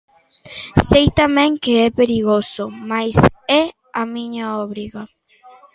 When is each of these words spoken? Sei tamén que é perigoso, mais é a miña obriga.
Sei 0.89 1.05
tamén 1.21 1.51
que 1.63 1.73
é 1.87 1.89
perigoso, 1.99 2.63
mais 2.91 3.17
é 3.61 3.63
a 4.01 4.03
miña 4.13 4.45
obriga. 4.65 5.01